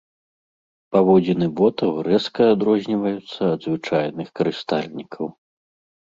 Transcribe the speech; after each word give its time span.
Паводзіны 0.95 1.47
ботаў 1.59 1.91
рэзка 2.07 2.47
адрозніваюцца 2.53 3.41
ад 3.57 3.61
звычайных 3.67 4.27
карыстальнікаў. 4.41 5.25